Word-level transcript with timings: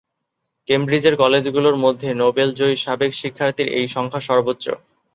কেমব্রিজের 0.67 1.15
কলেজগুলোর 1.15 1.75
মধ্যে 1.75 2.09
নোবেলজয়ী 2.13 2.75
সাবেক 2.75 3.11
শিক্ষার্থীর 3.13 3.67
এই 3.77 3.87
সংখ্যা 3.87 4.21
সর্বোচ্চ। 4.29 4.65